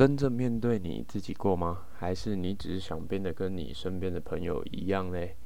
[0.00, 1.80] 真正面对你自己过吗？
[1.98, 5.36] 还是你只是想变得跟你身边的朋友一样嘞？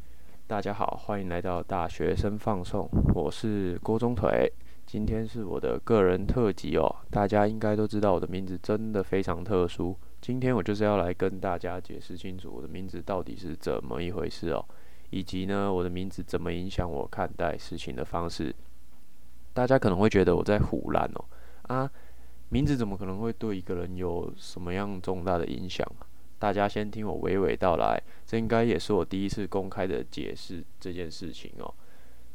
[0.46, 4.48] 大家好，欢迎来到大学生放送，我是郭中腿。
[4.86, 9.98] 今天是我的个人特辑哦，大家应该都知道我的名字真的非常特殊。
[10.20, 14.64] 今天我就是要来跟大家解释清楚我的名字到底是怎么一回事哦，
[15.10, 18.54] 以及呢我的名字怎么影响我看待事情的方式。
[19.52, 21.24] 大家可能会觉得我在胡乱哦
[21.62, 21.90] 啊。
[22.48, 25.86] 名字怎么可能会对一个人有什么样重大的影响？
[26.38, 31.74] 大家先听我娓娓道来，这应该也是我第一次公开的解释这件事情哦。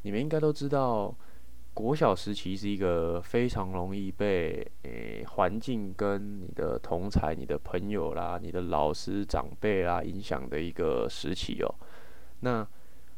[0.02, 1.14] 你们应该都知道，
[1.76, 11.76] 国小时期是一个非常容易被诶环境跟你的同才、你的朋友啦、你的老师长辈啦影响的一个时期哦。
[12.40, 12.68] 那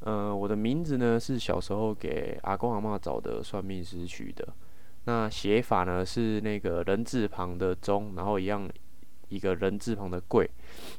[0.02, 4.46] 呃，我的名字呢是小时候给阿公阿妈找的算命师取的。
[5.06, 8.70] 那写法呢是那个人字旁的中，然后一样
[9.30, 10.50] 一个人字旁的贵。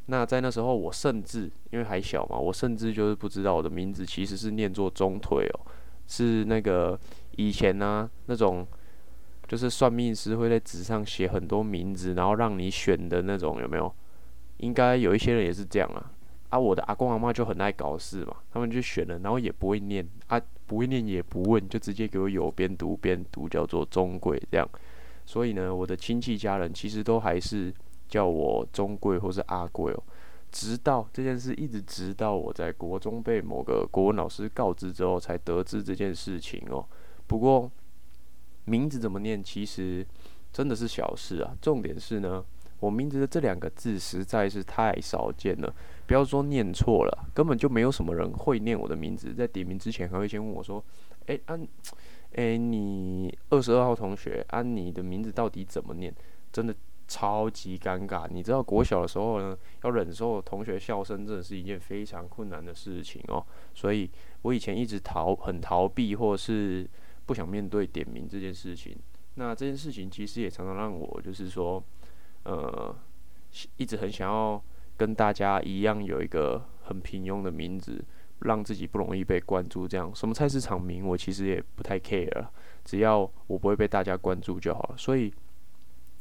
[0.07, 5.61] 那在那时候，我甚至因为还小嘛，我甚至就是不知道我的名字其实是念作中腿哦，
[6.07, 6.99] 是那个
[7.37, 8.67] 以前呢那种
[9.47, 13.95] 就是算命师会在纸上写很多名字，然后让你选的那种有没有？
[14.59, 16.11] 应该有一些人也是这样啊。
[16.49, 20.41] 啊，我的阿公阿妈就很爱搞事嘛，他们就选了，然后也不会念啊。
[20.73, 24.67] 不会念也不问，就直接给我有边读边读，叫做中贵这样。
[25.27, 27.71] 所以呢，我的亲戚家人其实都还是
[28.09, 30.03] 叫我中贵或是阿贵哦。
[30.51, 36.83] 直到这件事，一直直到我在国中被某个国文老师告知之后，才得知这件事情哦。
[37.27, 37.71] 不过
[38.65, 40.07] 名字怎么念，其实
[40.51, 41.55] 真的是小事啊。
[41.61, 42.43] 重点是呢。
[42.81, 45.73] 我名字的这两个字实在是太少见了，
[46.07, 49.33] 不要说念错了，根本就没有什么人会念我的名字。
[49.35, 50.83] 在点名之前，还会先问我说
[51.27, 51.67] ：“哎，安，
[52.35, 56.15] 哎，你二十二号同学，安，你的名字到底怎么念？”
[56.53, 56.75] 真的
[57.09, 58.29] 超级尴尬。
[58.29, 63.45] 你知道国小的时候呢，要忍受同学笑声，真的是一件非常困难的事情哦。
[63.75, 64.11] 所以
[64.43, 66.89] 我以前一直逃，很逃避，或是
[67.27, 68.97] 不想面对点名这件事情。
[69.35, 71.83] 那这件事情其实也常常让我就是说。
[72.45, 72.93] 呃，
[73.77, 74.61] 一直很想要
[75.03, 78.01] 跟大家一样有一个很平庸的名字，
[78.43, 79.89] 让自己不容易被关注。
[79.89, 82.47] 这样什么菜市场名，我其实也不太 care，
[82.85, 83.19] 只要
[83.49, 84.95] 我不会被大家关注就好了。
[84.97, 85.35] 所以，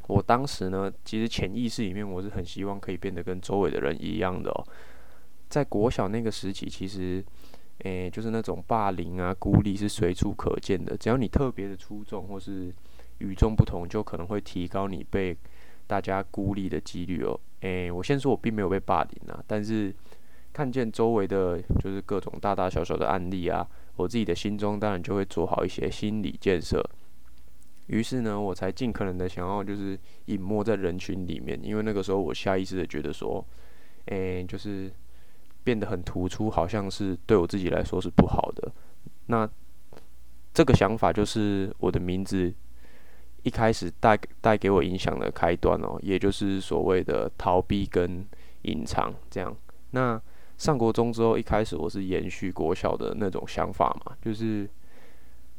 [0.07, 4.65] 我当时呢，其实潜意识里面我是很希望可以变得跟周围的人一样的哦。
[5.47, 7.23] 在国小那个时期，其实，
[7.83, 10.97] 诶，就是那种霸凌啊、孤立是随处可见的。
[10.97, 12.73] 只要你特别的出众或是
[13.19, 15.37] 与众不同，就可能会提高你被。
[15.87, 19.93] 大家孤立的几率哦，诶，我先说，我并没有被霸凌啊，但是
[20.51, 26.83] 看见周围的就是各种大大小小的案例啊，我自己的心中当然就会做好一些心理建设。
[27.87, 33.45] 于是呢，我才尽可能的想要就是隐没在人群里面，因为那个时候我下意识的觉得说，
[34.05, 34.91] 诶，就是
[35.63, 38.71] 变得很突出，好像是对我自己来说是不好的。
[39.27, 39.49] 那
[40.53, 42.53] 这个想法就是我的名字。
[43.43, 48.25] 一开始带带给我影响的开端哦，也就是所谓的逃避跟
[48.63, 49.55] 隐藏这样。
[49.91, 50.21] 那
[50.57, 54.69] 上国中之后，一开始我是延续国小的那种想法嘛，就是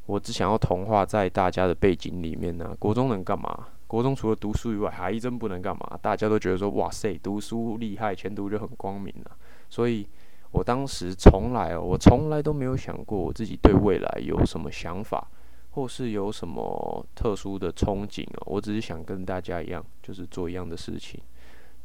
[0.07, 2.75] 我只想要同化在大家的背景里面呢。
[2.79, 3.67] 国中能干嘛？
[3.89, 5.99] 国中除了读书以外，还真不能干嘛？
[6.01, 9.37] 大家都觉得说，哇塞，读书厉害，前途就很光明了。
[9.69, 10.07] 所以
[10.53, 15.29] 我当时从来哦，我从来都没有想过我自己对未来有什么想法。
[15.73, 21.19] 或是有什么特殊的憧憬哦，我只是想跟大家一样，就是做一样的事情。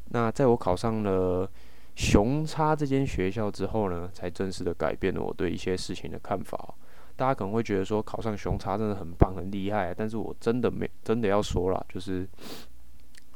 [0.09, 1.49] 那在我考上了
[1.95, 6.75] 雄差这间学校之后呢，才正式的改变了我对一些事情的看法。
[7.15, 12.27] 大家可能会觉得说考上雄差真的很棒很厉害，但是我真的没真的要说了，就是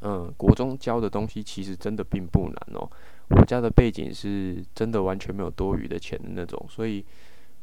[0.02, 2.90] 嗯，国中教的东西其实真的并不难哦。
[3.30, 7.06] 我家的背景是真的完全没有多余的钱的那种，所以。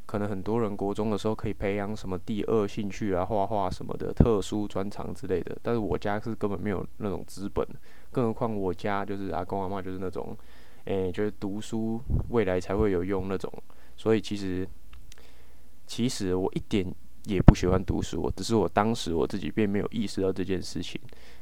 [0.08, 7.62] 可能很多人国中的时候可以培养什么第二兴趣啊，画画什么的特殊专长之类的，但是我家是根本没有那种资本，
[8.10, 10.34] 更何况我家就是阿公阿妈就是那种，
[10.86, 12.00] 诶，就是读书
[12.30, 13.52] 未来才会有用那种，
[13.98, 14.66] 所以其实
[15.86, 16.90] 其实我一点
[17.24, 20.98] 也不喜欢读书，只是我当时我自己并没有意识到这件事情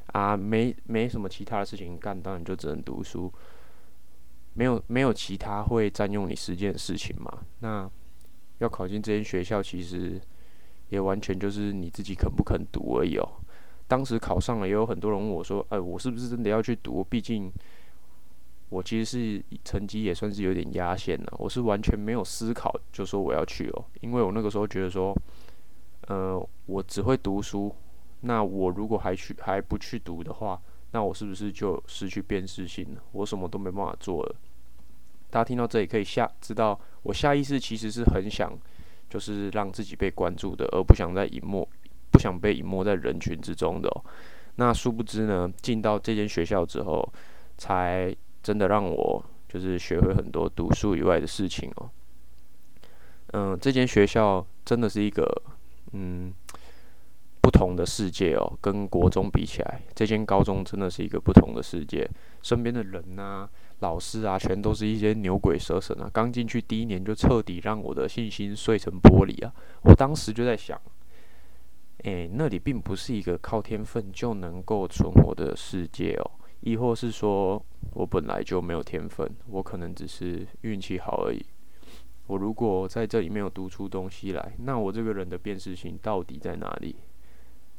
[0.07, 3.33] 啊，没没什么其他的事情干，当然就只能读书，
[4.55, 7.89] 没有没有其他会占用你时间的事情嘛，那。
[8.59, 10.21] 要考进这间学校，其实
[10.89, 13.29] 也完全就是你自己肯不肯读而已哦。
[13.89, 17.53] 当时考上了，也有很多人问我说：“哎，我是不是真的要去读？”毕竟
[18.69, 21.33] 我其实是成绩也算是有点压线了。
[21.39, 25.17] 我是完全没有思考就说我要去哦，因为我那个时候觉得说，
[26.09, 27.73] 呃，我只会读书，
[28.23, 30.61] 那我如果还去还不去读的话，
[30.91, 33.01] 那我是不是就失去辨识性了？
[33.13, 34.35] 我什么都没办法做了。
[35.31, 38.53] 大家听到这里可以下知道，我下意识其实是很想，
[39.09, 41.69] 就是让自己被关注的，而不想在隐没，
[42.11, 43.91] 不想被隐没在人群之中的。
[44.57, 47.07] 那殊不知呢，进到这间学校之后，
[47.59, 51.91] 才真的让我就是学会很多读书以外的事情哦。
[53.33, 55.43] 嗯，这间学校真的是一个
[55.93, 56.33] 嗯
[57.43, 62.09] 不同的世界哦，跟国中比起来，这间高中真的是一个不同的世界。
[62.43, 63.49] 身边的人呐、
[63.81, 66.11] 老师啊，全都是一些牛鬼蛇神啊。
[66.13, 69.53] 刚进去第一年就彻底让我的信心碎成玻璃啊！
[69.83, 70.81] 我当时就在想。
[72.05, 76.31] 诶，那里并不是一个靠天分就能够存活的世界哦，
[76.61, 77.61] 亦或是说
[77.95, 81.45] 我本来就没有天分，我可能只是运气好而已。
[82.27, 86.97] 我如果在这里没有读出东西来，那我这个人的辨识性到底在哪里？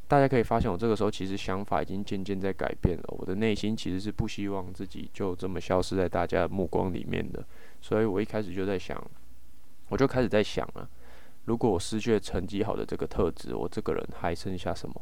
[0.08, 3.04] 大家可以发现，我这个时候其实想法已经渐渐在改变了。
[3.10, 7.46] 我的内心其实是不希望自己就这么消失在大家的目光里面的，
[7.82, 9.02] 所以我一开始就在想，
[9.90, 10.90] 我就开始在想了。
[11.46, 14.96] 如果我失去了成绩好的这个特质，我这个人还剩下什么？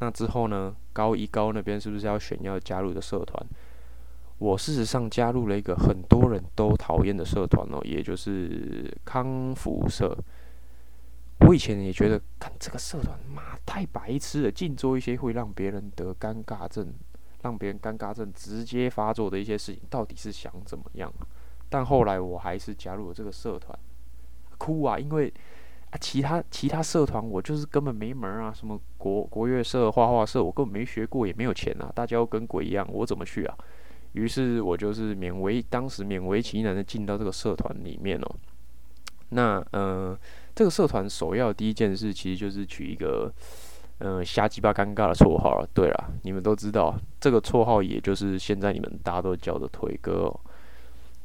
[0.00, 0.74] 那之后呢？
[0.92, 3.46] 高一高那边是不是要选要加入的社团？
[4.38, 10.16] 我事实上加入了一个很多人都讨厌的社团哦，也就是康复社。
[11.50, 16.94] 我以前也觉得，看这个社团，妈太白痴了，净做一些会让别人得尴尬症、
[17.42, 21.12] 让别人尴尬症直接发作的一些事情，到底是想怎么样？
[21.68, 23.76] 但后来我还是加入了这个社团。
[24.58, 24.96] 哭啊！
[24.96, 25.32] 因为
[25.90, 31.90] 啊，其他其他社团我就是根本没门啊，什么国国乐社、画画社，我根本没学过，也没有钱啊。
[31.92, 33.58] 大家又跟鬼一样，我怎么去啊？
[34.12, 38.36] 于是我就是勉为当时勉为其难的进到这个社团里面哦。
[39.30, 40.16] 那嗯，
[40.54, 43.32] 这个社团首要第一件事，其实就是取一个
[43.98, 45.68] 嗯瞎鸡巴尴尬的绰号了。
[45.72, 50.32] 对了，你们都知道这个绰号，也就是现在你们大家都叫的腿哥。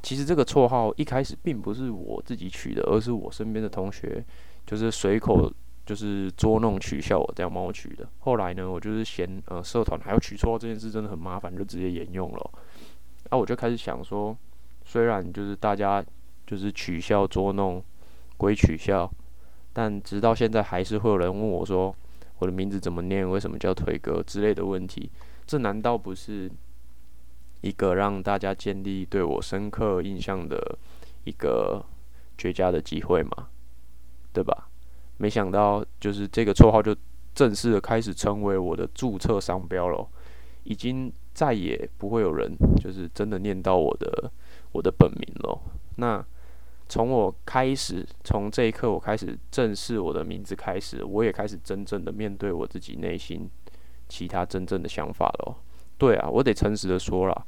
[0.04, 4.24] 其实这个绰号一开始并不是我自己取的，而是我身边的同学
[4.66, 5.52] 就是随口
[5.84, 8.08] 就是捉弄取笑我这样帮我取的。
[8.20, 12.52] 后来呢，我就是嫌呃社团还要取绰号这件事真的很麻烦，就直接沿用了。
[13.32, 14.38] 啊，我就开始想说，
[14.84, 16.06] 虽然就是大家
[16.46, 17.84] 就是取笑捉弄
[18.38, 19.12] 归取笑，
[19.74, 21.96] 但直到现在还是会有人问我说
[22.40, 25.10] 我的名字怎么念，为什么叫腿哥之类的问题。
[25.46, 26.52] 这难道不是？
[27.62, 30.78] 一个让大家建立对我深刻印象的
[31.24, 31.84] 一个
[32.38, 33.48] 绝佳的机会吗，
[34.32, 34.70] 对吧？
[35.18, 36.96] 没想到就是这个绰号就
[37.34, 40.08] 正式的开始成为我的注册商标了，
[40.64, 44.32] 已经再也不会有人就是真的念到我的
[44.72, 45.60] 我的本名了。
[45.96, 46.24] 那
[46.88, 53.50] 从我开始，从这一刻我开始正视我的名字开始，我也开始真正的面对我自己内心
[54.08, 55.58] 其他真正的想法了。
[55.98, 57.46] 对啊，我得诚实的说了，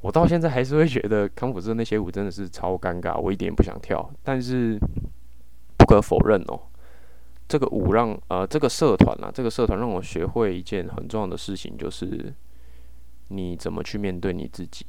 [0.00, 4.10] 我到现在还是会觉得康普社那些舞真的是超尴尬，我一点也不想跳。
[4.22, 4.78] 但是
[5.76, 6.58] 不可否认哦，
[7.48, 12.32] 这个舞让呃这个社团啊，这个社团让我学会一件很重要的事情，就是
[13.28, 14.86] 你怎么去面对你自己。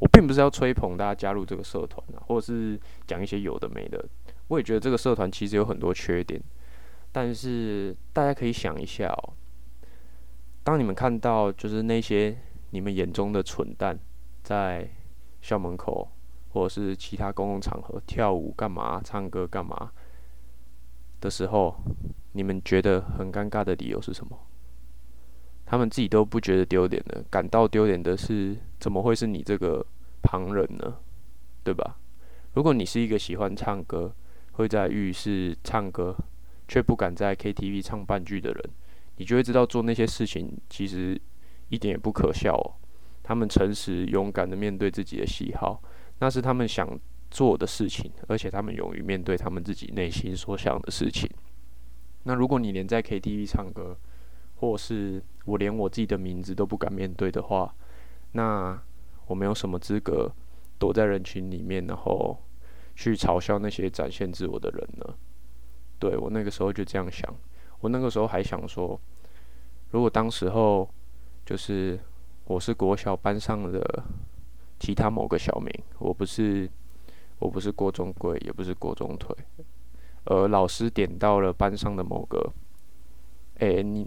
[0.00, 4.04] 我并不是要吹捧大家加入这个社团啊，或者是讲一些有的没的。
[4.48, 6.40] 我也觉得这个社团其实有很多缺点，
[7.12, 9.32] 但是大家可以想一下哦。
[10.64, 12.36] 当你们看到就是那些
[12.70, 13.98] 你们眼中的蠢蛋
[14.42, 14.88] 在
[15.40, 16.08] 校门口
[16.52, 19.90] 或者是其他公共场合跳舞干嘛、唱歌干嘛
[21.20, 21.76] 的时候，
[22.32, 24.38] 你们觉得很尴尬的理由是什么？
[25.70, 29.86] 他们自己都不觉得丢脸的，感到丢脸的是怎么会是你这个
[30.20, 30.96] 旁人呢？
[31.62, 31.96] 对吧？
[32.54, 34.12] 如果你是一个喜欢唱歌、
[34.54, 36.16] 会在浴室唱歌
[36.66, 38.70] 却不敢在 KTV 唱半句的人。
[39.18, 41.16] 你就会知道做那些事情其实
[41.68, 42.74] 一点也不可笑哦。
[43.22, 45.80] 他们诚实勇敢的面对自己的喜好，
[46.18, 46.98] 那是他们想
[47.30, 51.30] 做的事情，而且他们勇于面对他们自己内心所想的事情。
[52.24, 53.96] 那如果你连在 KTV 唱歌，
[54.60, 57.74] 或是我连我自己的名字都不敢面对的话，
[58.32, 58.78] 那
[59.26, 60.30] 我没有什么资格
[60.78, 62.36] 躲在人群里面，然后
[62.94, 65.14] 去嘲笑那些展现自我的人呢？
[65.98, 67.34] 对我那个时候就这样想。
[67.80, 69.00] 我那个时候还想说，
[69.92, 70.86] 如果当时候
[71.46, 71.98] 就是
[72.44, 74.04] 我是国小班上的
[74.78, 76.70] 其他某个小明，我不是
[77.38, 79.34] 我不是郭中贵，也不是郭中腿，
[80.24, 82.52] 而老师点到了班上的某个，
[83.58, 84.06] 哎，你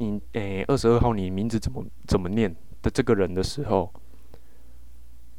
[0.00, 3.92] 你诶，二十二号，你名字怎么怎么念的这个人的时候，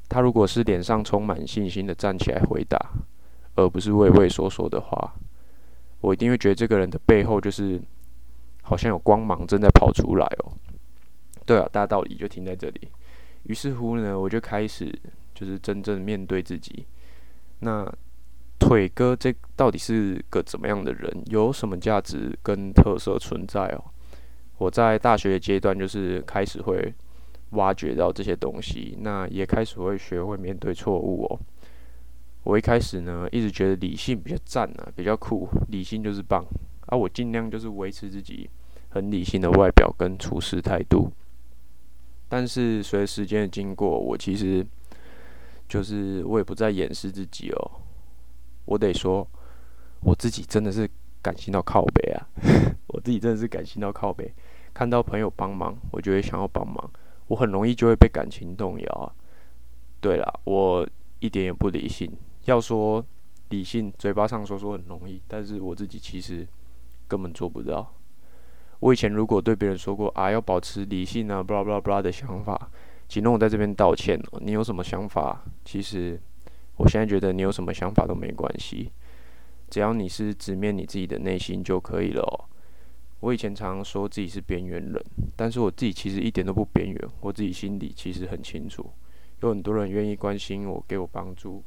[0.08, 2.80] 他如果是脸上充满信心的站起来回答，
[3.56, 5.15] 而不是畏畏缩缩的话。
[6.00, 7.82] 我一定会觉得这个人的背后就是
[8.62, 10.53] 好像有光芒正在跑出来哦。
[11.44, 12.88] 对啊，大道理就停在这里。
[13.44, 14.96] 于是乎呢，我就开始
[15.34, 16.86] 就是真正面对自己。
[17.62, 17.91] 那
[18.60, 21.24] 腿哥这到底是个怎么样的人？
[21.25, 23.84] 有什么价值跟特色存在哦？
[24.62, 26.94] 我在大学阶段就是开始会
[27.53, 31.39] 挖掘到这些东西，那也开始会学会面对错误哦。
[32.44, 36.46] 我一开始呢，一直觉得理性比较赞啊，比较酷，理性就是棒
[36.86, 36.96] 啊。
[36.96, 38.48] 我尽量就是维持自己
[38.89, 41.12] 很理性的外表跟处事态度。
[42.30, 44.63] 但是随着时间的经过，我其实
[45.68, 47.72] 就是我也不再掩饰自己哦。
[48.65, 49.27] 我得说，
[50.01, 50.88] 我自己真的是
[51.20, 52.30] 感性到靠背啊！
[52.94, 54.32] 我自己真的是感性到靠背，
[54.73, 56.89] 看到朋友帮忙，我就会想要帮忙。
[57.27, 59.11] 我很容易就会被感情动摇啊。
[59.99, 60.87] 对了，我
[61.19, 62.11] 一点也不理性。
[62.45, 63.05] 要说
[63.49, 66.47] 理性，嘴巴上说说很容易，但是我自己其实
[67.07, 67.93] 根本做不到。
[68.79, 72.71] 我以前如果对别人说过啊，要保持理性啊，blah blah blah 的想法，
[73.07, 74.39] 请让我在这边道歉哦。
[74.41, 75.43] 你有什么想法？
[75.63, 76.19] 其实
[76.77, 78.91] 我现在觉得你有什么想法都没关系，
[79.69, 82.49] 只要你是直面你自己的内心就可以了哦。
[83.21, 85.01] 我以前常常说自己是边缘人，
[85.35, 88.91] 但是我自己其实一点都不边缘，我自己心里其实很清楚，
[89.41, 91.63] 有很多人愿意关心我，给我帮助，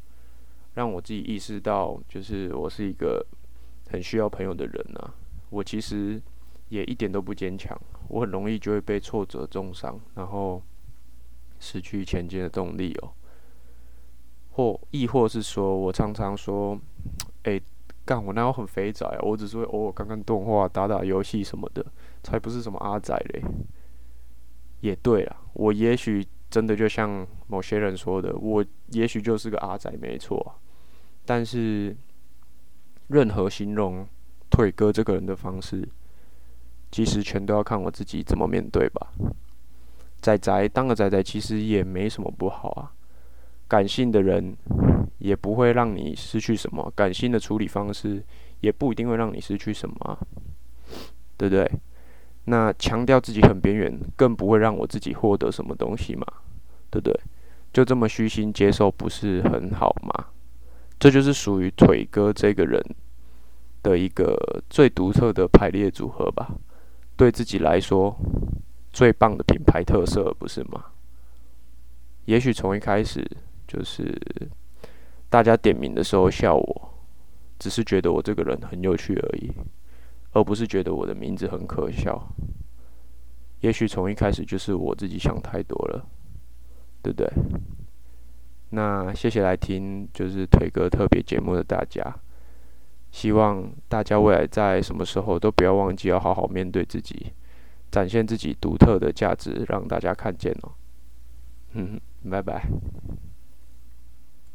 [0.75, 3.27] 让我自己意识到，就是我是一个
[3.89, 5.15] 很需要朋友的人啊。
[5.49, 6.21] 我其实。
[6.71, 10.61] 也一点都不坚强，我很容易就会被挫折重伤，然后
[11.61, 13.13] 失去前进的动力哦。
[14.53, 16.77] 或亦或是说，我常常说，
[17.43, 17.61] 哎，
[18.05, 19.07] 干我那有很肥仔？
[19.23, 21.85] 我只是会偶尔看看动画、打打游戏什么的，
[22.23, 23.43] 才不是什么阿仔嘞。
[24.81, 30.55] 也对啦，我也许真的就像某些人说的，我也许就是个阿仔，没错。
[31.25, 31.97] 但是，
[33.09, 34.07] 任何形容
[34.51, 35.89] 腿哥这个人的方式。
[36.93, 39.09] 其实全都要看我自己怎么面对吧。
[40.21, 42.93] 仔仔当个仔仔其实也没什么不好啊。
[43.67, 44.57] 感性的人
[45.25, 48.23] 也不会让你失去什么，感性的处理方式
[48.61, 50.19] 也不一定会让你失去什么，
[51.39, 51.67] 对不对？
[52.45, 56.27] 那强调自己很边缘，更不会让我自己获得什么东西嘛，
[56.91, 57.19] 对不对？
[57.73, 60.27] 就这么虚心接受，不是很好吗？
[60.99, 62.79] 这就是属于腿哥这个人
[63.83, 64.37] 的一个
[64.69, 66.55] 最独特的排列组合吧。
[67.17, 68.15] 对自己来说，
[68.93, 70.85] 最棒的品牌特色，不是吗？
[72.27, 73.27] 也许从一开始
[73.67, 74.21] 就是
[75.35, 76.91] 大家点名的时候笑我，
[77.59, 79.51] 只是觉得我这个人很有趣而已，
[80.31, 82.25] 而不是觉得我的名字很可笑。
[83.59, 86.07] 也许从一开始就是我自己想太多了，
[87.03, 87.29] 对不对？
[88.71, 92.01] 那谢谢来听就是腿哥特别节目的大家。
[93.11, 97.33] 希望大家未来在什么时候都不要忘记要好好面对自己，
[97.91, 100.71] 展现自己独特的价值，让大家看见哦。
[101.73, 102.01] 嗯，
[102.31, 102.69] 拜拜。